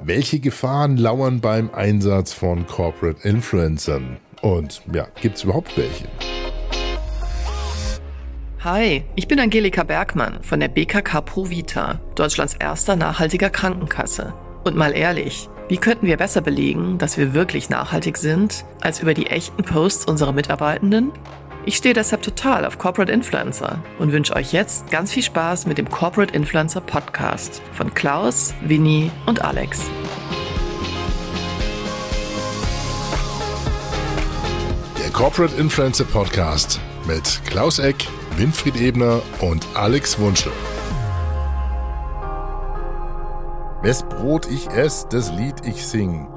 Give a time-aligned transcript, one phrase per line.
[0.00, 4.18] Welche Gefahren lauern beim Einsatz von Corporate Influencern?
[4.42, 6.04] Und ja, gibt es überhaupt welche?
[8.60, 14.34] Hi, ich bin Angelika Bergmann von der BKK Provita, Deutschlands erster nachhaltiger Krankenkasse.
[14.62, 19.14] Und mal ehrlich, wie könnten wir besser belegen, dass wir wirklich nachhaltig sind, als über
[19.14, 21.10] die echten Posts unserer Mitarbeitenden?
[21.68, 25.76] Ich stehe deshalb total auf Corporate Influencer und wünsche euch jetzt ganz viel Spaß mit
[25.76, 29.82] dem Corporate Influencer Podcast von Klaus, Winnie und Alex.
[34.98, 37.96] Der Corporate Influencer Podcast mit Klaus Eck,
[38.38, 40.52] Winfried Ebner und Alex Wunschel.
[43.82, 46.28] Wes Brot ich ess, das Lied ich sing.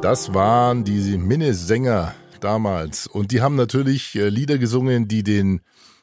[0.00, 3.06] Das waren die Minnesänger damals.
[3.06, 5.60] Und die haben natürlich äh, Lieder gesungen, die den,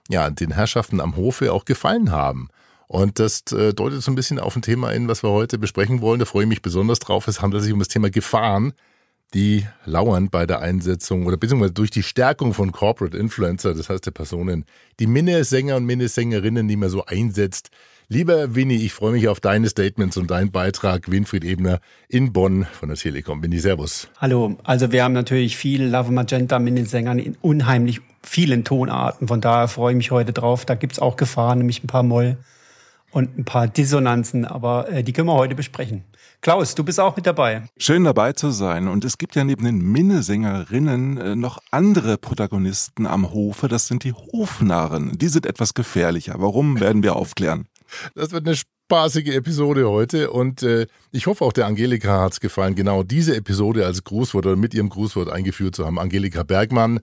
[0.09, 2.49] ja, den Herrschaften am Hofe auch gefallen haben.
[2.87, 6.01] Und das äh, deutet so ein bisschen auf ein Thema hin, was wir heute besprechen
[6.01, 6.19] wollen.
[6.19, 7.27] Da freue ich mich besonders drauf.
[7.27, 8.73] Es handelt sich um das Thema Gefahren,
[9.33, 14.05] die lauern bei der Einsetzung oder beziehungsweise durch die Stärkung von Corporate Influencer, das heißt
[14.05, 14.65] der Personen,
[14.99, 17.69] die Minnesänger und Minnesängerinnen, die man so einsetzt,
[18.07, 22.67] Lieber Winnie, ich freue mich auf deine Statements und deinen Beitrag, Winfried Ebner in Bonn
[22.71, 23.41] von der Telekom.
[23.41, 24.09] Winnie, Servus.
[24.19, 29.27] Hallo, also wir haben natürlich viel Love Magenta mit den Sängern in unheimlich vielen Tonarten.
[29.27, 30.65] Von daher freue ich mich heute drauf.
[30.65, 32.37] Da gibt es auch Gefahren, nämlich ein paar Moll
[33.09, 36.03] und ein paar Dissonanzen, aber äh, die können wir heute besprechen.
[36.41, 37.63] Klaus, du bist auch mit dabei.
[37.77, 38.87] Schön dabei zu sein.
[38.87, 43.67] Und es gibt ja neben den Minnesängerinnen äh, noch andere Protagonisten am Hofe.
[43.67, 45.17] Das sind die Hofnarren.
[45.17, 46.35] Die sind etwas gefährlicher.
[46.37, 47.67] Warum werden wir aufklären?
[48.15, 52.39] Das wird eine spaßige Episode heute und äh, ich hoffe auch der Angelika hat es
[52.39, 55.99] gefallen, genau diese Episode als Grußwort oder mit ihrem Grußwort eingeführt zu haben.
[55.99, 56.99] Angelika Bergmann.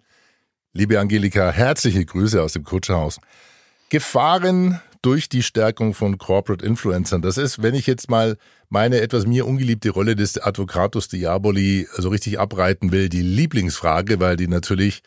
[0.72, 3.18] Liebe Angelika, herzliche Grüße aus dem Kutscherhaus.
[3.90, 7.20] Gefahren durch die Stärkung von Corporate Influencern.
[7.20, 8.36] Das ist, wenn ich jetzt mal
[8.68, 14.36] meine etwas mir ungeliebte Rolle des Advocatus Diaboli so richtig abreiten will, die Lieblingsfrage, weil
[14.36, 15.02] die natürlich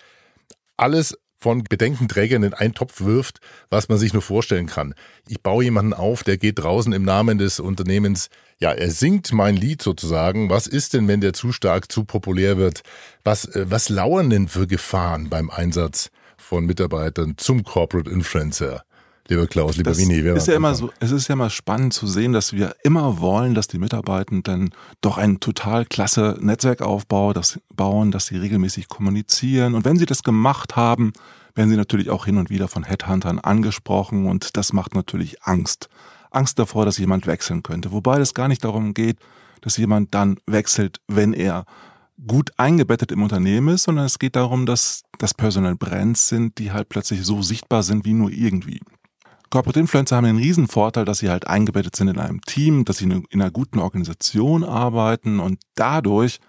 [0.77, 4.95] alles von Bedenkenträgern in einen Topf wirft, was man sich nur vorstellen kann.
[5.27, 9.55] Ich baue jemanden auf, der geht draußen im Namen des Unternehmens, ja, er singt mein
[9.55, 10.49] Lied sozusagen.
[10.49, 12.81] Was ist denn, wenn der zu stark, zu populär wird?
[13.23, 18.83] Was, äh, was lauern denn für Gefahren beim Einsatz von Mitarbeitern zum Corporate Influencer?
[19.27, 20.19] lieber Klaus, lieber das Winnie.
[20.19, 23.55] Ist ja immer so, es ist ja immer spannend zu sehen, dass wir immer wollen,
[23.55, 24.69] dass die Mitarbeitenden
[25.01, 29.73] doch ein total klasse Netzwerk aufbauen, dass, bauen, dass sie regelmäßig kommunizieren.
[29.75, 31.13] Und wenn sie das gemacht haben,
[31.55, 35.89] werden sie natürlich auch hin und wieder von Headhuntern angesprochen und das macht natürlich Angst.
[36.31, 37.91] Angst davor, dass jemand wechseln könnte.
[37.91, 39.17] Wobei es gar nicht darum geht,
[39.61, 41.65] dass jemand dann wechselt, wenn er
[42.27, 46.71] gut eingebettet im Unternehmen ist, sondern es geht darum, dass das Personal Brands sind, die
[46.71, 48.81] halt plötzlich so sichtbar sind wie nur irgendwie.
[49.49, 52.97] Corporate Influencer haben den riesen Vorteil, dass sie halt eingebettet sind in einem Team, dass
[52.97, 56.39] sie in einer guten Organisation arbeiten und dadurch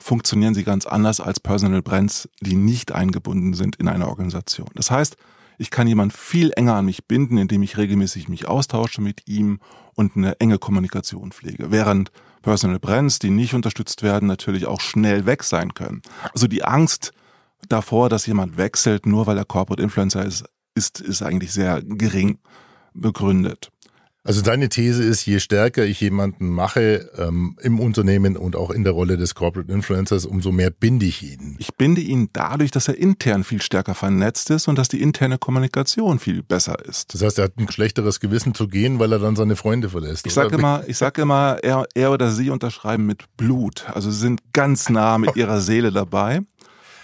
[0.00, 4.68] funktionieren sie ganz anders als Personal Brands, die nicht eingebunden sind in eine Organisation.
[4.74, 5.16] Das heißt,
[5.58, 9.60] ich kann jemand viel enger an mich binden, indem ich regelmäßig mich austausche mit ihm
[9.94, 11.70] und eine enge Kommunikation pflege.
[11.70, 16.00] Während Personal Brands, die nicht unterstützt werden, natürlich auch schnell weg sein können.
[16.32, 17.12] Also die Angst
[17.68, 20.44] davor, dass jemand wechselt, nur weil er Corporate Influencer ist,
[20.74, 22.38] ist, ist eigentlich sehr gering
[22.94, 23.70] begründet.
[24.22, 28.84] Also deine These ist, je stärker ich jemanden mache ähm, im Unternehmen und auch in
[28.84, 31.56] der Rolle des Corporate Influencers, umso mehr binde ich ihn.
[31.58, 35.38] Ich binde ihn dadurch, dass er intern viel stärker vernetzt ist und dass die interne
[35.38, 37.14] Kommunikation viel besser ist.
[37.14, 40.26] Das heißt, er hat ein schlechteres Gewissen zu gehen, weil er dann seine Freunde verlässt.
[40.26, 43.86] Ich sage immer, ich sage immer, er, er oder sie unterschreiben mit Blut.
[43.94, 46.42] Also sie sind ganz nah mit ihrer Seele dabei.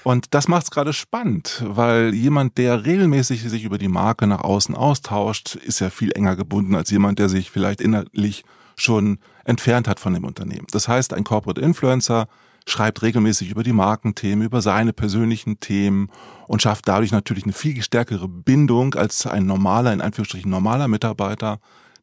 [0.06, 4.42] Und das macht es gerade spannend, weil jemand, der regelmäßig sich über die Marke nach
[4.42, 8.44] außen austauscht, ist ja viel enger gebunden als jemand, der sich vielleicht innerlich
[8.76, 10.68] schon entfernt hat von dem Unternehmen.
[10.70, 12.28] Das heißt, ein Corporate Influencer
[12.68, 16.08] schreibt regelmäßig über die Markenthemen, über seine persönlichen Themen
[16.46, 21.58] und schafft dadurch natürlich eine viel stärkere Bindung als ein normaler, in Anführungsstrichen normaler Mitarbeiter,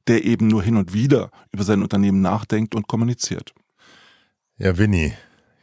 [0.09, 3.53] der eben nur hin und wieder über sein Unternehmen nachdenkt und kommuniziert.
[4.57, 5.13] Ja, Winnie,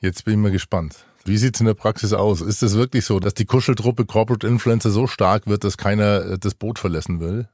[0.00, 1.04] jetzt bin ich mal gespannt.
[1.24, 2.40] Wie sieht's in der Praxis aus?
[2.40, 6.38] Ist es wirklich so, dass die Kuscheltruppe Corporate Influencer so stark wird, dass keiner äh,
[6.38, 7.48] das Boot verlassen will?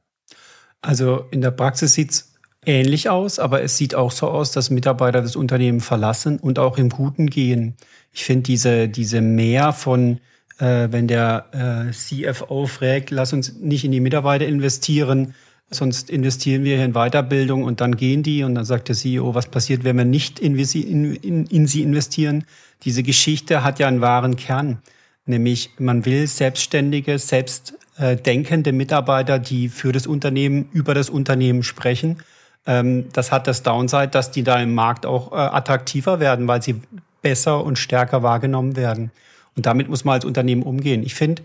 [0.81, 2.33] Also in der Praxis sieht's
[2.65, 6.77] ähnlich aus, aber es sieht auch so aus, dass Mitarbeiter das Unternehmen verlassen und auch
[6.77, 7.75] im Guten gehen.
[8.11, 10.19] Ich finde diese, diese Mehr von,
[10.59, 15.33] äh, wenn der äh, CFO fragt, lass uns nicht in die Mitarbeiter investieren,
[15.69, 19.35] sonst investieren wir hier in Weiterbildung und dann gehen die und dann sagt der CEO,
[19.35, 22.45] was passiert, wenn wir nicht in, in, in, sie investieren?
[22.83, 24.79] Diese Geschichte hat ja einen wahren Kern,
[25.25, 32.23] nämlich man will selbstständige, selbstdenkende Mitarbeiter, die für das Unternehmen, über das Unternehmen sprechen.
[32.65, 36.61] Ähm, das hat das Downside, dass die da im Markt auch äh, attraktiver werden, weil
[36.61, 36.81] sie
[37.21, 39.11] besser und stärker wahrgenommen werden.
[39.55, 41.03] Und damit muss man als Unternehmen umgehen.
[41.03, 41.43] Ich finde,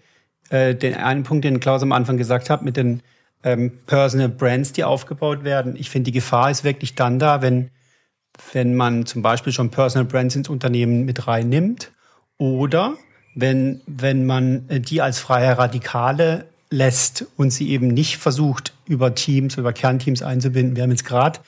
[0.50, 3.02] äh, den einen Punkt, den Klaus am Anfang gesagt hat, mit den
[3.42, 5.76] ähm, Personal Brands, die aufgebaut werden.
[5.76, 7.70] Ich finde, die Gefahr ist wirklich dann da, wenn,
[8.52, 11.92] wenn man zum Beispiel schon Personal Brands ins Unternehmen mit reinnimmt
[12.38, 12.94] oder
[13.34, 19.14] wenn, wenn man äh, die als freie Radikale lässt und sie eben nicht versucht, über
[19.14, 20.74] Teams, über Kernteams einzubinden.
[20.74, 21.40] Wir haben jetzt gerade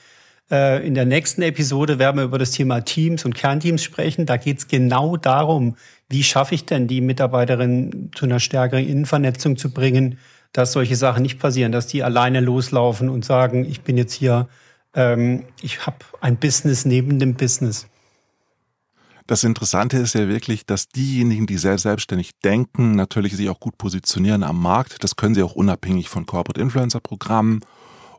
[0.51, 4.25] äh, in der nächsten Episode werden wir über das Thema Teams und Kernteams sprechen.
[4.25, 5.75] Da geht es genau darum,
[6.09, 10.19] wie schaffe ich denn die Mitarbeiterinnen zu einer stärkeren Innenvernetzung zu bringen,
[10.55, 14.47] dass solche Sachen nicht passieren, dass die alleine loslaufen und sagen, ich bin jetzt hier,
[14.93, 17.87] ähm, ich habe ein Business neben dem Business.
[19.27, 23.77] Das Interessante ist ja wirklich, dass diejenigen, die sehr selbstständig denken, natürlich sich auch gut
[23.77, 25.03] positionieren am Markt.
[25.03, 27.59] Das können sie auch unabhängig von Corporate Influencer Programmen.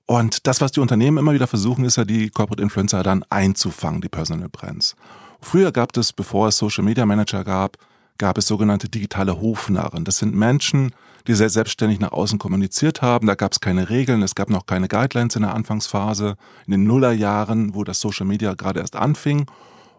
[0.05, 4.03] Und das, was die Unternehmen immer wieder versuchen, ist ja die Corporate Influencer dann einzufangen,
[4.03, 4.95] die Personal Brands.
[5.41, 7.79] Früher gab es, bevor es Social Media Manager gab,
[8.19, 10.05] gab es sogenannte digitale Hofnarren.
[10.05, 10.93] Das sind Menschen,
[11.27, 13.27] die sehr selbstständig nach außen kommuniziert haben.
[13.27, 16.37] Da gab es keine Regeln, es gab noch keine Guidelines in der Anfangsphase,
[16.67, 19.47] in den Nullerjahren, wo das Social Media gerade erst anfing.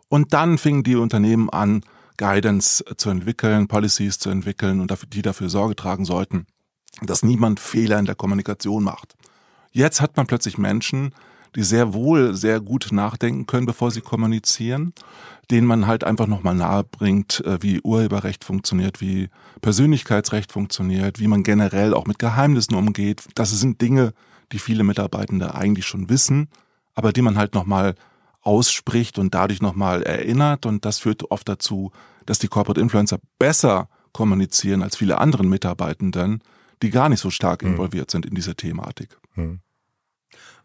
[0.09, 1.83] Und dann fingen die Unternehmen an,
[2.17, 6.47] Guidance zu entwickeln, Policies zu entwickeln und die dafür Sorge tragen sollten,
[7.01, 9.15] dass niemand Fehler in der Kommunikation macht.
[9.71, 11.13] Jetzt hat man plötzlich Menschen,
[11.55, 14.93] die sehr wohl sehr gut nachdenken können, bevor sie kommunizieren,
[15.51, 19.29] denen man halt einfach nochmal nahe bringt, äh, wie Urheberrecht funktioniert, wie
[19.61, 23.23] Persönlichkeitsrecht funktioniert, wie man generell auch mit Geheimnissen umgeht.
[23.35, 24.13] Das sind Dinge,
[24.51, 26.49] die viele Mitarbeitende eigentlich schon wissen,
[26.95, 27.95] aber die man halt nochmal
[28.41, 30.65] ausspricht und dadurch nochmal erinnert.
[30.65, 31.91] Und das führt oft dazu,
[32.25, 36.41] dass die Corporate Influencer besser kommunizieren als viele anderen Mitarbeitenden,
[36.81, 37.71] die gar nicht so stark hm.
[37.71, 39.17] involviert sind in diese Thematik.
[39.33, 39.59] Hm.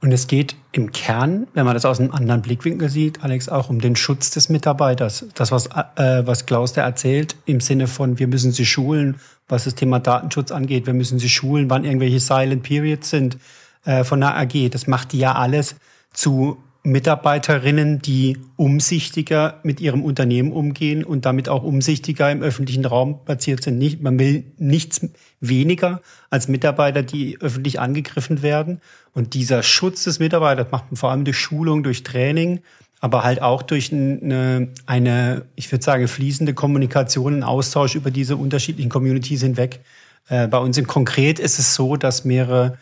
[0.02, 3.70] Und es geht im Kern, wenn man das aus einem anderen Blickwinkel sieht, Alex, auch
[3.70, 5.26] um den Schutz des Mitarbeiters.
[5.34, 9.62] Das, was, äh, was Klaus da erzählt, im Sinne von, wir müssen sie schulen, was
[9.62, 10.86] das Thema Datenschutz angeht.
[10.86, 13.38] Wir müssen sie schulen, wann irgendwelche Silent Periods sind
[13.84, 14.70] äh, von der AG.
[14.72, 15.76] Das macht die ja alles
[16.12, 23.24] zu Mitarbeiterinnen, die umsichtiger mit ihrem Unternehmen umgehen und damit auch umsichtiger im öffentlichen Raum
[23.24, 23.78] platziert sind.
[23.78, 25.00] Nicht, man will nichts
[25.40, 28.80] weniger als Mitarbeiter, die öffentlich angegriffen werden.
[29.12, 32.60] Und dieser Schutz des Mitarbeiters macht man vor allem durch Schulung, durch Training,
[33.00, 38.36] aber halt auch durch eine, eine ich würde sagen, fließende Kommunikation, einen Austausch über diese
[38.36, 39.80] unterschiedlichen Communities hinweg.
[40.28, 42.76] Äh, bei uns im Konkret ist es so, dass mehrere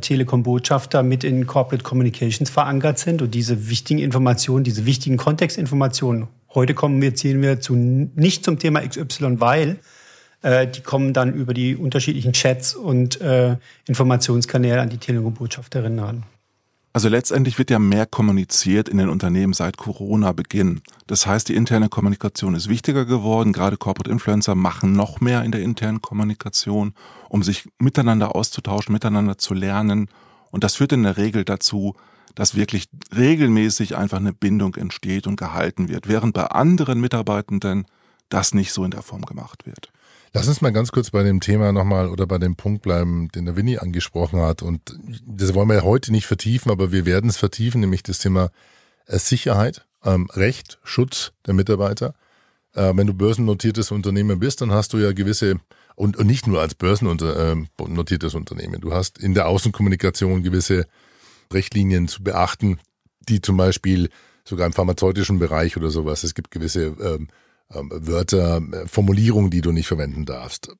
[0.00, 6.74] Telekom-Botschafter mit in Corporate Communications verankert sind und diese wichtigen Informationen, diese wichtigen Kontextinformationen, heute
[6.74, 9.78] kommen wir, ziehen wir zu, nicht zum Thema XY, weil
[10.42, 16.24] äh, die kommen dann über die unterschiedlichen Chats und äh, Informationskanäle an die Telekom-Botschafterinnen ran.
[16.92, 20.80] Also letztendlich wird ja mehr kommuniziert in den Unternehmen seit Corona-Beginn.
[21.06, 23.52] Das heißt, die interne Kommunikation ist wichtiger geworden.
[23.52, 26.94] Gerade Corporate Influencer machen noch mehr in der internen Kommunikation,
[27.28, 30.08] um sich miteinander auszutauschen, miteinander zu lernen.
[30.50, 31.94] Und das führt in der Regel dazu,
[32.34, 37.86] dass wirklich regelmäßig einfach eine Bindung entsteht und gehalten wird, während bei anderen Mitarbeitenden
[38.28, 39.92] das nicht so in der Form gemacht wird.
[40.32, 43.46] Lass uns mal ganz kurz bei dem Thema nochmal oder bei dem Punkt bleiben, den
[43.46, 44.62] der Winnie angesprochen hat.
[44.62, 44.96] Und
[45.26, 48.50] das wollen wir heute nicht vertiefen, aber wir werden es vertiefen, nämlich das Thema
[49.06, 52.14] äh, Sicherheit, ähm, Recht, Schutz der Mitarbeiter.
[52.74, 55.60] Äh, wenn du börsennotiertes Unternehmen bist, dann hast du ja gewisse,
[55.96, 60.84] und, und nicht nur als börsennotiertes ähm, Unternehmen, du hast in der Außenkommunikation gewisse
[61.52, 62.78] Richtlinien zu beachten,
[63.28, 64.10] die zum Beispiel
[64.44, 67.28] sogar im pharmazeutischen Bereich oder sowas, es gibt gewisse ähm,
[67.70, 70.70] Wörter, äh, Formulierungen, die du nicht verwenden darfst.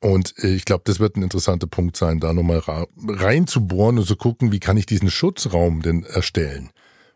[0.00, 2.62] Und äh, ich glaube, das wird ein interessanter Punkt sein, da nochmal
[3.06, 6.70] reinzubohren und zu gucken, wie kann ich diesen Schutzraum denn erstellen,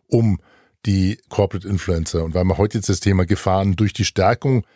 [0.09, 0.41] um
[0.85, 2.25] die Corporate Influencer.
[2.25, 4.67] Und weil wir heute jetzt das Thema Gefahren durch die Stärkung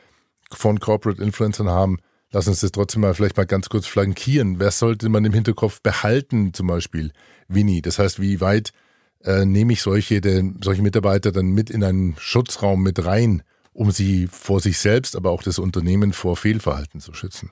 [0.52, 1.98] von Corporate Influencern haben,
[2.30, 4.60] lass uns das trotzdem mal vielleicht mal ganz kurz flankieren.
[4.60, 7.12] Wer sollte man im Hinterkopf behalten, zum Beispiel
[7.48, 7.82] Winnie?
[7.82, 8.72] Das heißt, wie weit
[9.24, 13.42] äh, nehme ich solche, denn, solche Mitarbeiter dann mit in einen Schutzraum mit rein?
[13.76, 17.50] Um sie vor sich selbst, aber auch das Unternehmen vor Fehlverhalten zu schützen?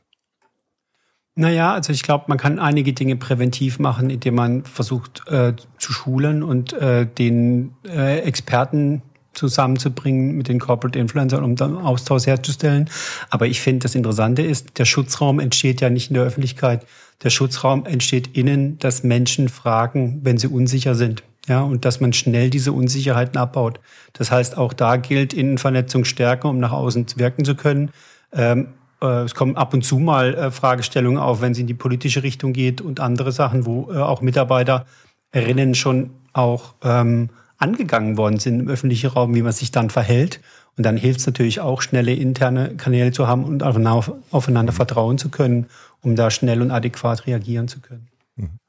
[1.37, 5.93] Naja, also ich glaube, man kann einige Dinge präventiv machen, indem man versucht äh, zu
[5.93, 9.03] schulen und äh, den äh, Experten
[9.33, 12.89] zusammenzubringen mit den Corporate Influencern, um dann Austausch herzustellen.
[13.31, 16.87] Aber ich finde, das Interessante ist, der Schutzraum entsteht ja nicht in der Öffentlichkeit.
[17.25, 21.25] Der Schutzraum entsteht innen, dass Menschen fragen, wenn sie unsicher sind.
[21.47, 23.79] Ja, und dass man schnell diese Unsicherheiten abbaut.
[24.15, 27.91] Das heißt, auch da gilt Innenvernetzung stärker, um nach außen wirken zu können.
[28.33, 28.69] Ähm,
[29.03, 32.23] äh, es kommen ab und zu mal äh, Fragestellungen auf, wenn es in die politische
[32.23, 34.87] Richtung geht und andere Sachen, wo äh, auch Mitarbeiter
[35.35, 40.41] Mitarbeiterinnen schon auch ähm, angegangen worden sind im öffentlichen Raum, wie man sich dann verhält.
[40.77, 45.29] Und dann hilft es natürlich auch, schnelle interne Kanäle zu haben und aufeinander vertrauen zu
[45.29, 45.67] können,
[46.03, 48.09] um da schnell und adäquat reagieren zu können.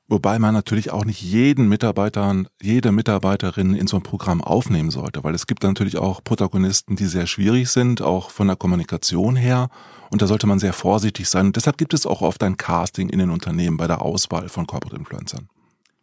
[0.07, 5.23] Wobei man natürlich auch nicht jeden Mitarbeiter, jede Mitarbeiterin in so ein Programm aufnehmen sollte,
[5.23, 9.69] weil es gibt natürlich auch Protagonisten, die sehr schwierig sind, auch von der Kommunikation her.
[10.11, 11.47] Und da sollte man sehr vorsichtig sein.
[11.47, 14.67] Und deshalb gibt es auch oft ein Casting in den Unternehmen bei der Auswahl von
[14.67, 15.49] Corporate Influencern.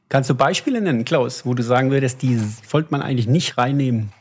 [0.09, 2.37] Kannst du Beispiele nennen, Klaus, wo du sagen würdest, die
[2.69, 4.13] sollte man eigentlich nicht reinnehmen?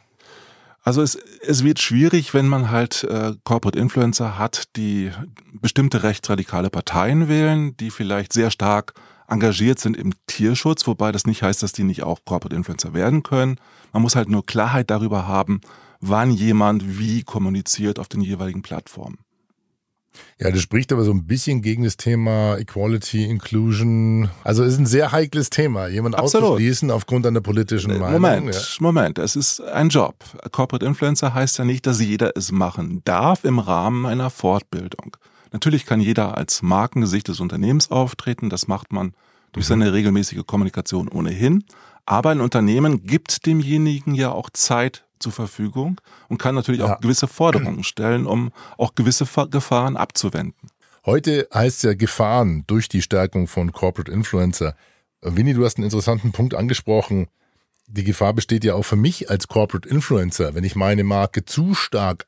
[0.83, 5.11] Also es, es wird schwierig, wenn man halt äh, Corporate Influencer hat, die
[5.53, 8.93] bestimmte rechtsradikale Parteien wählen, die vielleicht sehr stark
[9.31, 13.23] engagiert sind im Tierschutz, wobei das nicht heißt, dass die nicht auch Corporate Influencer werden
[13.23, 13.57] können.
[13.93, 15.61] Man muss halt nur Klarheit darüber haben,
[15.99, 19.19] wann jemand wie kommuniziert auf den jeweiligen Plattformen.
[20.39, 24.29] Ja, das spricht aber so ein bisschen gegen das Thema Equality, Inclusion.
[24.43, 26.49] Also es ist ein sehr heikles Thema, jemand Absolut.
[26.49, 28.21] auszuschließen aufgrund einer politischen Meinung.
[28.21, 28.61] Moment, ja.
[28.79, 30.15] Moment, es ist ein Job.
[30.51, 35.15] Corporate Influencer heißt ja nicht, dass jeder es machen darf im Rahmen einer Fortbildung.
[35.51, 38.49] Natürlich kann jeder als Markengesicht des Unternehmens auftreten.
[38.49, 39.13] Das macht man
[39.51, 39.69] durch mhm.
[39.69, 41.63] seine regelmäßige Kommunikation ohnehin.
[42.05, 46.95] Aber ein Unternehmen gibt demjenigen ja auch Zeit zur Verfügung und kann natürlich ja.
[46.95, 50.69] auch gewisse Forderungen stellen, um auch gewisse Gefahren abzuwenden.
[51.05, 54.75] Heute heißt es ja Gefahren durch die Stärkung von Corporate Influencer.
[55.21, 57.27] Winnie, du hast einen interessanten Punkt angesprochen.
[57.87, 61.73] Die Gefahr besteht ja auch für mich als Corporate Influencer, wenn ich meine Marke zu
[61.73, 62.25] stark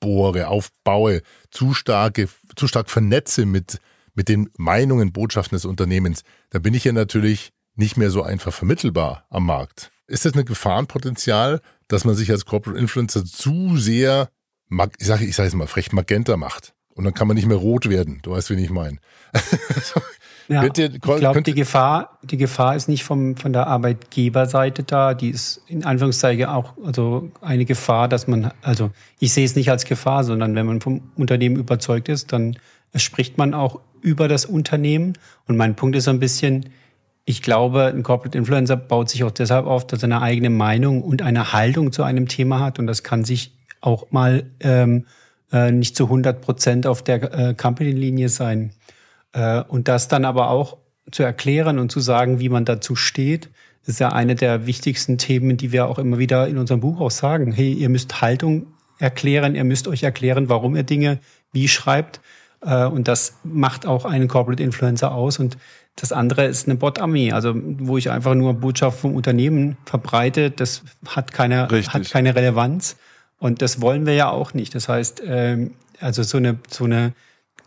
[0.00, 3.78] aufbohre, aufbaue, zu starke zu stark vernetze mit,
[4.14, 8.52] mit den Meinungen, Botschaften des Unternehmens, dann bin ich ja natürlich nicht mehr so einfach
[8.52, 9.90] vermittelbar am Markt.
[10.06, 14.30] Ist das ein Gefahrenpotenzial, dass man sich als Corporate Influencer zu sehr,
[14.98, 16.74] ich sage ich sag es mal frech, magenta macht?
[16.94, 18.18] Und dann kann man nicht mehr rot werden.
[18.22, 18.98] Du weißt, wie ich meine.
[20.50, 25.14] Ja, ihr, ich glaube, die Gefahr, die Gefahr ist nicht vom, von der Arbeitgeberseite da.
[25.14, 28.90] Die ist in Anführungszeichen auch also eine Gefahr, dass man, also
[29.20, 32.56] ich sehe es nicht als Gefahr, sondern wenn man vom Unternehmen überzeugt ist, dann
[32.96, 35.12] spricht man auch über das Unternehmen.
[35.46, 36.70] Und mein Punkt ist so ein bisschen,
[37.24, 41.02] ich glaube, ein Corporate Influencer baut sich auch deshalb auf, dass er eine eigene Meinung
[41.02, 42.80] und eine Haltung zu einem Thema hat.
[42.80, 45.06] Und das kann sich auch mal ähm,
[45.52, 48.72] äh, nicht zu 100 Prozent auf der äh, Company-Linie sein.
[49.32, 50.78] Äh, und das dann aber auch
[51.10, 53.50] zu erklären und zu sagen, wie man dazu steht,
[53.86, 57.10] ist ja eine der wichtigsten Themen, die wir auch immer wieder in unserem Buch auch
[57.10, 57.52] sagen.
[57.52, 58.66] Hey, ihr müsst Haltung
[58.98, 61.18] erklären, ihr müsst euch erklären, warum ihr Dinge
[61.52, 62.20] wie schreibt.
[62.60, 65.38] Äh, und das macht auch einen Corporate Influencer aus.
[65.38, 65.56] Und
[65.96, 70.50] das andere ist eine Bot-Armee, also wo ich einfach nur Botschaft vom Unternehmen verbreite.
[70.50, 72.96] Das hat keine, hat keine Relevanz.
[73.38, 74.74] Und das wollen wir ja auch nicht.
[74.74, 77.14] Das heißt, ähm, also so eine, so eine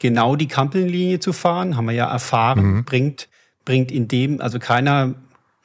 [0.03, 2.83] genau die Kampellinie zu fahren, haben wir ja erfahren, mhm.
[2.83, 3.29] bringt,
[3.63, 5.15] bringt in dem, also keiner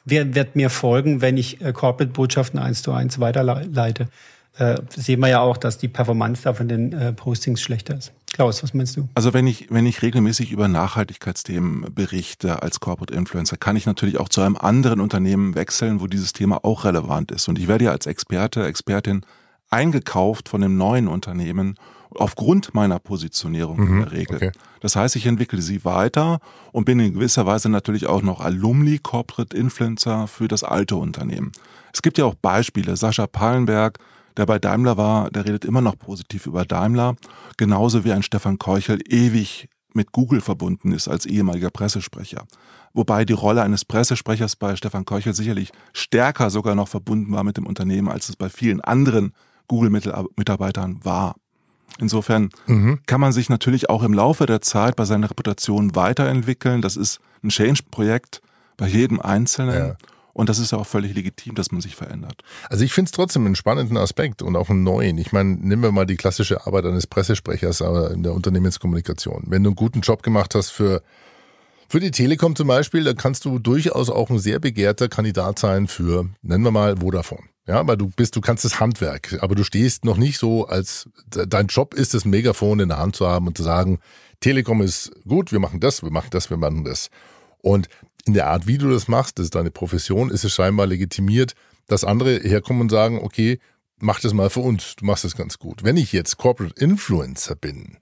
[0.05, 4.09] wer wird mir folgen, wenn ich äh, Corporate-Botschaften eins zu eins weiterleite.
[4.57, 8.13] Äh, sehen wir ja auch, dass die Performance da von den äh, Postings schlechter ist.
[8.33, 9.09] Klaus, was meinst du?
[9.15, 14.19] Also wenn ich, wenn ich regelmäßig über Nachhaltigkeitsthemen berichte als Corporate Influencer, kann ich natürlich
[14.19, 17.49] auch zu einem anderen Unternehmen wechseln, wo dieses Thema auch relevant ist.
[17.49, 19.23] Und ich werde ja als Experte, Expertin
[19.69, 21.75] eingekauft von einem neuen Unternehmen
[22.15, 24.37] aufgrund meiner Positionierung mhm, in der Regel.
[24.37, 24.53] Okay.
[24.81, 26.41] Das heißt, ich entwickle sie weiter
[26.73, 31.53] und bin in gewisser Weise natürlich auch noch Alumni Corporate Influencer für das alte Unternehmen.
[31.93, 32.97] Es gibt ja auch Beispiele.
[32.97, 33.99] Sascha Pallenberg,
[34.37, 37.17] der bei Daimler war, der redet immer noch positiv über Daimler,
[37.57, 42.47] genauso wie ein Stefan Keuchel ewig mit Google verbunden ist als ehemaliger Pressesprecher.
[42.95, 47.57] Wobei die Rolle eines Pressesprechers bei Stefan Keuchel sicherlich stärker sogar noch verbunden war mit
[47.57, 49.33] dem Unternehmen, als es bei vielen anderen
[49.67, 51.37] Google-Mitarbeitern war.
[52.01, 53.01] Insofern mhm.
[53.07, 56.81] kann man sich natürlich auch im Laufe der Zeit bei seiner Reputation weiterentwickeln.
[56.81, 58.41] Das ist ein Change-Projekt
[58.77, 59.89] bei jedem Einzelnen.
[59.89, 59.97] Ja.
[60.33, 62.43] Und das ist ja auch völlig legitim, dass man sich verändert.
[62.71, 65.19] Also ich finde es trotzdem einen spannenden Aspekt und auch einen neuen.
[65.19, 69.47] Ich meine, nehmen wir mal die klassische Arbeit eines Pressesprechers in der Unternehmenskommunikation.
[69.49, 71.03] Wenn du einen guten Job gemacht hast für,
[71.89, 75.89] für die Telekom zum Beispiel, dann kannst du durchaus auch ein sehr begehrter Kandidat sein
[75.89, 77.43] für, nennen wir mal, Vodafone.
[77.69, 81.07] Ja, weil du bist, du kannst das Handwerk, aber du stehst noch nicht so als,
[81.29, 83.99] dein Job ist das Megafon in der Hand zu haben und zu sagen,
[84.41, 87.11] Telekom ist gut, wir machen das, wir machen das, wir machen das.
[87.61, 87.89] Und
[88.25, 91.53] in der Art, wie du das machst, das ist deine Profession, ist es scheinbar legitimiert,
[91.89, 93.59] dass andere herkommen und sagen, okay,
[93.99, 95.85] mach das mal für uns, du machst das ganz gut.
[95.85, 97.99] Wenn ich jetzt Corporate Influencer bin,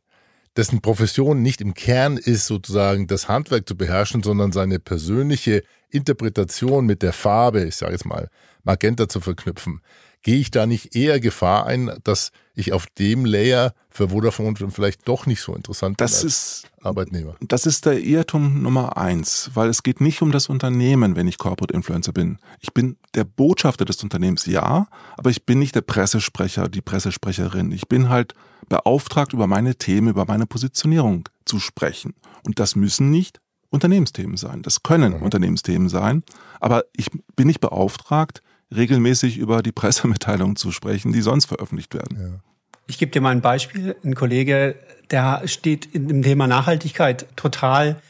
[0.57, 6.87] dessen Profession nicht im Kern ist, sozusagen das Handwerk zu beherrschen, sondern seine persönliche Interpretation
[6.87, 8.29] mit der Farbe, ich sage jetzt mal,
[8.67, 9.81] Magenta zu verknüpfen,
[10.23, 15.07] gehe ich da nicht eher Gefahr ein, dass ich auf dem Layer für Vodafone vielleicht
[15.07, 17.37] doch nicht so interessant das bin ist, Arbeitnehmer?
[17.41, 21.39] Das ist der Irrtum Nummer eins, weil es geht nicht um das Unternehmen, wenn ich
[21.39, 22.39] Corporate Influencer bin.
[22.61, 27.71] Ich bin der Botschafter des Unternehmens, ja, aber ich bin nicht der Pressesprecher, die Pressesprecherin.
[27.71, 28.35] Ich bin halt
[28.69, 32.15] beauftragt, über meine Themen, über meine Positionierung zu sprechen.
[32.45, 34.63] Und das müssen nicht Unternehmensthemen sein.
[34.63, 35.23] Das können mhm.
[35.23, 36.25] Unternehmensthemen sein,
[36.61, 38.43] aber ich bin nicht beauftragt,
[38.75, 42.19] regelmäßig über die Pressemitteilungen zu sprechen, die sonst veröffentlicht werden.
[42.19, 42.41] Ja.
[42.89, 43.97] Ich gebe dir mal ein Beispiel.
[44.05, 44.77] Ein Kollege,
[45.11, 48.01] der steht in dem Thema Nachhaltigkeit total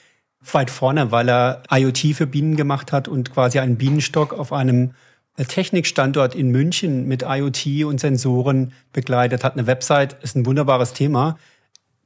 [0.53, 4.93] weit vorne, weil er IoT für Bienen gemacht hat und quasi einen Bienenstock auf einem
[5.37, 9.55] Technikstandort in München mit IoT und Sensoren begleitet hat.
[9.55, 11.37] Eine Website ist ein wunderbares Thema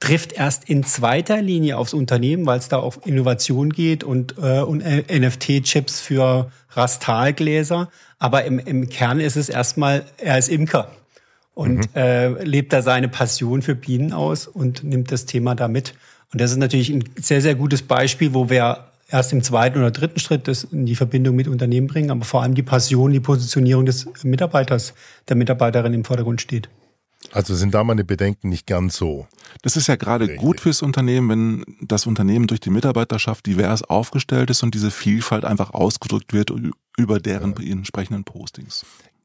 [0.01, 4.61] trifft erst in zweiter Linie aufs Unternehmen, weil es da auf Innovation geht und, äh,
[4.61, 7.91] und NFT-Chips für Rastalgläser.
[8.21, 10.93] Aber im, im Kern ist es erstmal, er ist Imker
[11.55, 11.85] und mhm.
[11.97, 15.95] äh, lebt da seine Passion für Bienen aus und nimmt das Thema da mit.
[16.33, 19.91] Und das ist natürlich ein sehr, sehr gutes Beispiel, wo wir erst im zweiten oder
[19.91, 23.21] dritten Schritt das in die Verbindung mit Unternehmen bringen, aber vor allem die Passion, die
[23.21, 24.95] Positionierung des Mitarbeiters,
[25.29, 26.69] der Mitarbeiterin im Vordergrund steht.
[27.33, 29.27] Also sind da meine Bedenken nicht ganz so.
[29.63, 30.41] Das ist ja gerade Richtig.
[30.41, 35.45] gut fürs Unternehmen, wenn das Unternehmen durch die Mitarbeiterschaft divers aufgestellt ist und diese Vielfalt
[35.45, 36.51] einfach ausgedrückt wird
[36.97, 37.73] über deren ja.
[37.73, 38.85] entsprechenden Postings.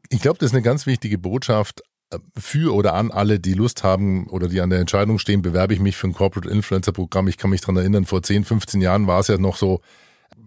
[0.09, 3.83] Ich glaube, das ist eine ganz wichtige Botschaft äh, für oder an alle, die Lust
[3.83, 7.27] haben oder die an der Entscheidung stehen, bewerbe ich mich für ein Corporate Influencer Programm.
[7.27, 9.81] Ich kann mich dran erinnern, vor 10, 15 Jahren war es ja noch so,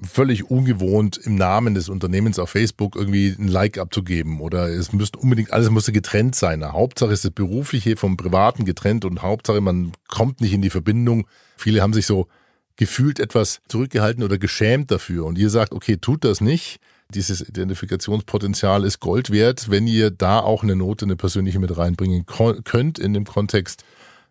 [0.06, 5.18] völlig ungewohnt, im Namen des Unternehmens auf Facebook irgendwie ein Like abzugeben oder es müsste
[5.18, 6.64] unbedingt, alles musste getrennt sein.
[6.64, 11.26] Hauptsache ist das Berufliche vom Privaten getrennt und Hauptsache man kommt nicht in die Verbindung.
[11.56, 12.28] Viele haben sich so
[12.76, 16.78] gefühlt etwas zurückgehalten oder geschämt dafür und ihr sagt, okay, tut das nicht.
[17.14, 19.70] Dieses Identifikationspotenzial ist Gold wert.
[19.70, 23.84] Wenn ihr da auch eine Note, eine persönliche mit reinbringen könnt in dem Kontext,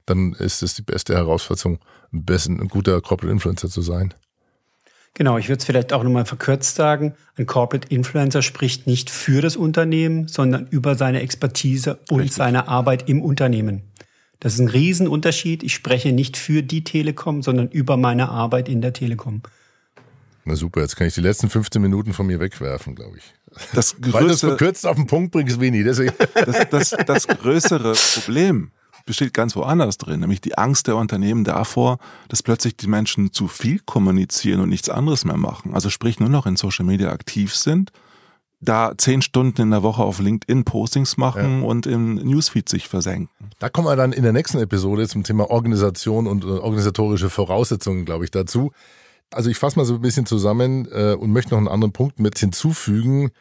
[0.06, 1.80] dann ist es die beste Herausforderung,
[2.14, 4.14] ein guter Corporate Influencer zu sein.
[5.18, 7.16] Genau, ich würde es vielleicht auch nochmal verkürzt sagen.
[7.38, 12.36] Ein Corporate Influencer spricht nicht für das Unternehmen, sondern über seine Expertise und Richtig.
[12.36, 13.82] seine Arbeit im Unternehmen.
[14.40, 15.64] Das ist ein Riesenunterschied.
[15.64, 19.42] Ich spreche nicht für die Telekom, sondern über meine Arbeit in der Telekom.
[20.46, 23.34] Na super, jetzt kann ich die letzten 15 Minuten von mir wegwerfen, glaube ich.
[23.74, 25.84] Das größte, Weil du es verkürzt auf den Punkt bringst, Winnie.
[25.84, 26.00] Das,
[26.70, 28.70] das, das größere Problem
[29.08, 33.48] besteht ganz woanders drin, nämlich die Angst der Unternehmen davor, dass plötzlich die Menschen zu
[33.48, 35.74] viel kommunizieren und nichts anderes mehr machen.
[35.74, 37.92] Also sprich nur noch in Social Media aktiv sind,
[38.60, 41.68] da zehn Stunden in der Woche auf LinkedIn Postings machen ja.
[41.68, 43.30] und im Newsfeed sich versenken.
[43.60, 48.06] Da kommen wir dann in der nächsten Episode zum Thema Organisation und äh, organisatorische Voraussetzungen,
[48.06, 48.72] glaube ich, dazu.
[49.32, 52.20] Also ich fasse mal so ein bisschen zusammen äh, und möchte noch einen anderen Punkt
[52.20, 53.32] mit hinzufügen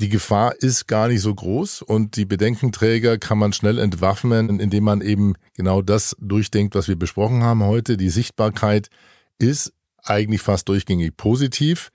[0.00, 4.84] die Gefahr ist gar nicht so groß und die Bedenkenträger kann man schnell entwaffnen, indem
[4.84, 7.96] man eben genau das durchdenkt, was wir besprochen haben heute.
[7.96, 8.90] Die Sichtbarkeit
[9.38, 9.72] ist
[10.04, 11.90] eigentlich fast durchgängig positiv.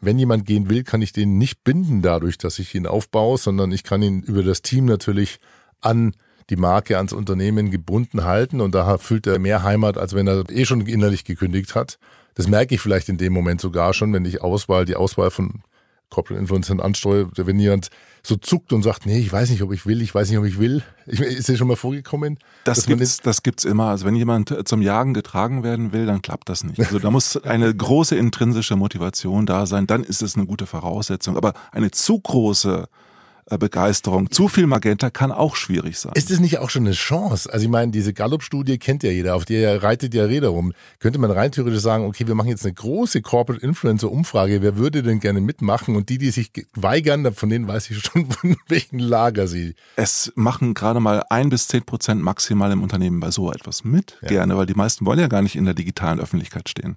[0.00, 3.72] Wenn jemand gehen will, kann ich den nicht binden dadurch, dass ich ihn aufbaue, sondern
[3.72, 5.40] ich kann ihn über das Team natürlich
[5.80, 6.14] an
[6.50, 10.48] die Marke, ans Unternehmen gebunden halten und daher fühlt er mehr Heimat, als wenn er
[10.50, 11.98] eh schon innerlich gekündigt hat.
[12.34, 15.62] Das merke ich vielleicht in dem Moment sogar schon, wenn ich Auswahl, die Auswahl von
[16.10, 17.90] Corporate Influencer ansteuere, wenn jemand
[18.22, 20.44] so zuckt und sagt, nee, ich weiß nicht, ob ich will, ich weiß nicht, ob
[20.44, 20.82] ich will.
[21.06, 22.38] Ich, ist dir schon mal vorgekommen?
[22.64, 23.86] Das gibt's, das gibt's immer.
[23.86, 26.78] Also wenn jemand zum Jagen getragen werden will, dann klappt das nicht.
[26.78, 31.36] Also da muss eine große intrinsische Motivation da sein, dann ist es eine gute Voraussetzung.
[31.36, 33.09] Aber eine zu große äh,
[33.58, 34.30] Begeisterung.
[34.30, 36.12] Zu viel Magenta kann auch schwierig sein.
[36.14, 37.52] Ist es nicht auch schon eine Chance?
[37.52, 40.72] Also ich meine, diese Gallup-Studie kennt ja jeder, auf der reitet ja Räder rum.
[40.98, 45.02] Könnte man rein theoretisch sagen, okay, wir machen jetzt eine große Corporate Influencer-Umfrage, wer würde
[45.02, 45.96] denn gerne mitmachen?
[45.96, 49.74] Und die, die sich weigern, von denen weiß ich schon, von welchem Lager sie.
[49.96, 54.18] Es machen gerade mal ein bis zehn Prozent maximal im Unternehmen bei so etwas mit,
[54.22, 54.28] ja.
[54.28, 56.96] gerne, weil die meisten wollen ja gar nicht in der digitalen Öffentlichkeit stehen.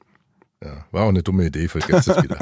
[0.63, 2.37] Ja, war auch eine dumme Idee, vergesst es wieder.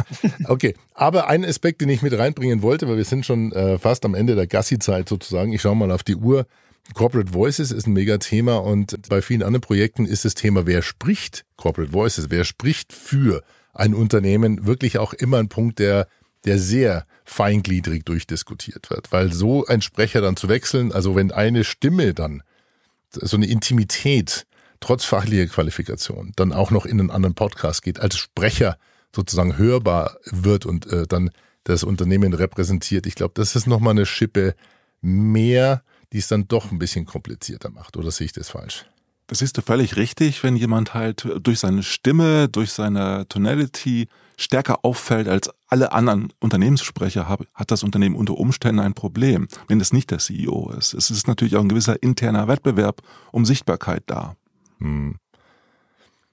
[0.46, 4.06] Okay, aber ein Aspekt, den ich mit reinbringen wollte, weil wir sind schon äh, fast
[4.06, 5.54] am Ende der Gassi-Zeit sozusagen.
[5.54, 6.46] Ich schaue mal auf die Uhr.
[6.94, 10.82] Corporate Voices ist ein mega Thema und bei vielen anderen Projekten ist das Thema, wer
[10.82, 16.08] spricht Corporate Voices, wer spricht für ein Unternehmen, wirklich auch immer ein Punkt, der,
[16.46, 19.12] der sehr feingliedrig durchdiskutiert wird.
[19.12, 22.44] Weil so ein Sprecher dann zu wechseln, also wenn eine Stimme dann
[23.10, 24.46] so eine Intimität
[24.82, 28.78] trotz fachlicher Qualifikation dann auch noch in einen anderen Podcast geht, als Sprecher
[29.16, 31.32] sozusagen hörbar wird und äh, dann
[31.64, 33.06] das Unternehmen repräsentiert.
[33.06, 34.56] Ich glaube, das ist nochmal eine Schippe
[35.02, 37.98] mehr, die es dann doch ein bisschen komplizierter macht.
[37.98, 38.86] Oder sehe ich das falsch?
[39.28, 45.30] Das ist völlig richtig, wenn jemand halt durch seine Stimme, durch seine Tonality stärker auffällt
[45.30, 50.18] als alle anderen Unternehmenssprecher, hat das Unternehmen unter Umständen ein Problem, wenn es nicht der
[50.18, 50.94] CEO ist.
[50.94, 54.36] Es ist natürlich auch ein gewisser interner Wettbewerb um Sichtbarkeit da.
[54.82, 55.16] Hm.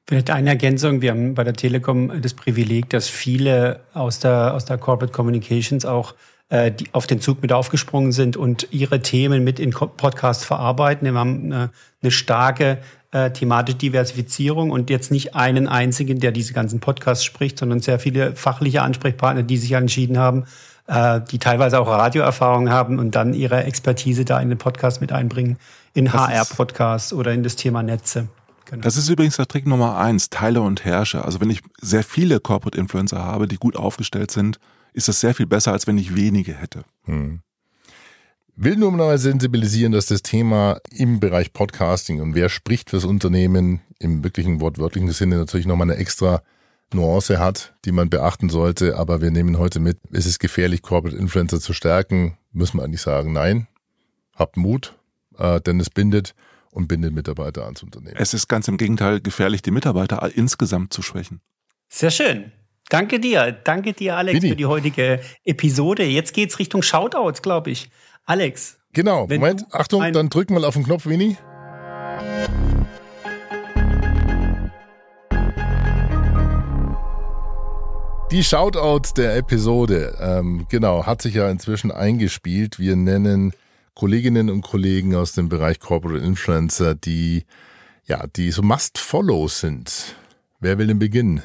[0.07, 1.03] Vielleicht eine Ergänzung.
[1.03, 5.85] Wir haben bei der Telekom das Privileg, dass viele aus der, aus der Corporate Communications
[5.85, 6.15] auch
[6.49, 11.07] äh, die auf den Zug mit aufgesprungen sind und ihre Themen mit in Podcast verarbeiten.
[11.07, 12.79] Wir haben eine, eine starke
[13.13, 17.99] äh, thematische Diversifizierung und jetzt nicht einen einzigen, der diese ganzen Podcasts spricht, sondern sehr
[17.99, 20.47] viele fachliche Ansprechpartner, die sich entschieden haben,
[20.87, 25.13] äh, die teilweise auch Radioerfahrung haben und dann ihre Expertise da in den Podcast mit
[25.13, 25.59] einbringen,
[25.93, 28.29] in HR-Podcasts oder in das Thema Netze.
[28.69, 28.83] Genau.
[28.83, 31.25] Das ist übrigens der Trick Nummer eins, Teile und Herrsche.
[31.25, 34.59] Also wenn ich sehr viele Corporate Influencer habe, die gut aufgestellt sind,
[34.93, 36.85] ist das sehr viel besser, als wenn ich wenige hätte.
[37.05, 37.41] Hm.
[38.57, 43.81] Will nur mal sensibilisieren, dass das Thema im Bereich Podcasting und wer spricht fürs Unternehmen
[44.01, 46.43] im wirklichen wortwörtlichen Sinne natürlich nochmal eine extra
[46.93, 48.99] Nuance hat, die man beachten sollte.
[48.99, 52.37] Aber wir nehmen heute mit, ist es gefährlich, Corporate Influencer zu stärken?
[52.53, 53.67] Müssen wir eigentlich sagen, nein.
[54.35, 54.99] Habt Mut,
[55.39, 56.35] äh, denn es bindet
[56.79, 58.14] und bindet Mitarbeiter ans Unternehmen.
[58.19, 61.41] Es ist ganz im Gegenteil gefährlich, die Mitarbeiter insgesamt zu schwächen.
[61.88, 62.53] Sehr schön.
[62.88, 63.51] Danke dir.
[63.51, 64.51] Danke dir, Alex, Winnie.
[64.51, 66.05] für die heutige Episode.
[66.05, 67.91] Jetzt geht's Richtung Shoutouts, glaube ich.
[68.25, 68.79] Alex.
[68.93, 69.27] Genau.
[69.27, 69.64] Moment.
[69.73, 71.37] Achtung, dann drücken wir auf den Knopf, Winnie.
[78.31, 82.79] Die Shoutouts der Episode, ähm, genau, hat sich ja inzwischen eingespielt.
[82.79, 83.53] Wir nennen
[83.99, 87.45] Kolleginnen und Kollegen aus dem Bereich Corporate Influencer, die
[88.05, 90.15] ja, die so Must-Follow sind.
[90.61, 91.43] Wer will denn beginnen?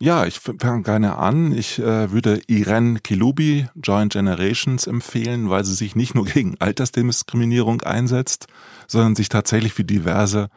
[0.00, 1.56] Ja, ich fange gerne an.
[1.56, 7.82] Ich äh, würde Irene Kilubi, Joint Generations, empfehlen, weil sie sich nicht nur gegen Altersdiskriminierung
[7.82, 8.48] einsetzt,
[8.88, 10.48] sondern sich tatsächlich für diverse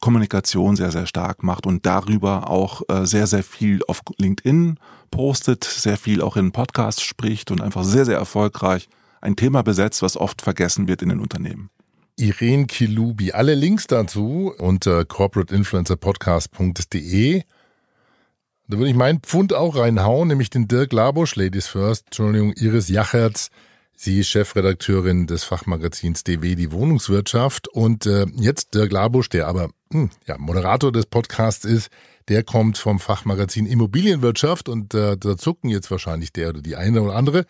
[0.00, 4.80] Kommunikation sehr, sehr stark macht und darüber auch äh, sehr, sehr viel auf LinkedIn
[5.12, 8.88] postet, sehr viel auch in Podcasts spricht und einfach sehr, sehr erfolgreich
[9.20, 11.70] ein Thema besetzt, was oft vergessen wird in den Unternehmen.
[12.16, 13.30] Irene Kilubi.
[13.32, 17.42] Alle Links dazu unter corporateinfluencerpodcast.de.
[18.68, 22.88] Da würde ich meinen Pfund auch reinhauen, nämlich den Dirk Labusch, Ladies First, Entschuldigung, Iris
[22.88, 23.50] Jachertz.
[23.94, 27.68] Sie ist Chefredakteurin des Fachmagazins DW, die Wohnungswirtschaft.
[27.68, 31.90] Und äh, jetzt Dirk Labusch, der aber hm, ja, Moderator des Podcasts ist,
[32.28, 37.02] der kommt vom Fachmagazin Immobilienwirtschaft und äh, da zucken jetzt wahrscheinlich der oder die eine
[37.02, 37.46] oder andere.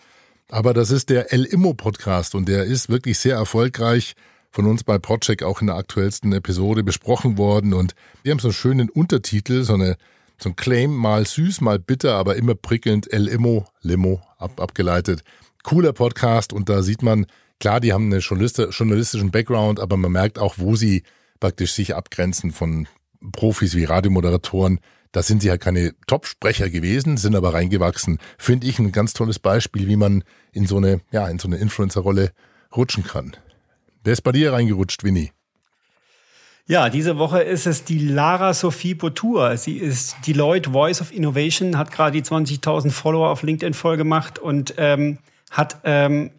[0.48, 4.14] Aber das ist der El Immo Podcast und der ist wirklich sehr erfolgreich
[4.52, 8.48] von uns bei Podcheck auch in der aktuellsten Episode besprochen worden und wir haben so
[8.48, 9.96] einen schönen Untertitel, so eine
[10.38, 15.22] so ein Claim, mal süß, mal bitter, aber immer prickelnd, El Immo, Limo, ab, abgeleitet.
[15.62, 17.26] Cooler Podcast und da sieht man,
[17.59, 21.02] klar, die haben einen journalistischen Background, aber man merkt auch, wo sie
[21.40, 22.87] praktisch sich abgrenzen von
[23.32, 24.78] Profis wie Radiomoderatoren,
[25.16, 28.18] da sind sie ja keine Top-Sprecher gewesen, sind aber reingewachsen.
[28.37, 31.57] Finde ich ein ganz tolles Beispiel, wie man in so eine, ja, in so eine
[31.57, 32.33] Influencer-Rolle
[32.76, 33.35] rutschen kann.
[34.05, 35.31] Wer ist bei dir reingerutscht, Winnie?
[36.66, 39.57] Ja, diese Woche ist es die Lara Sophie Botur.
[39.57, 44.38] Sie ist Deloitte Voice of Innovation, hat gerade die 20.000 Follower auf LinkedIn voll gemacht
[44.38, 45.16] und ähm,
[45.50, 46.31] hat ähm,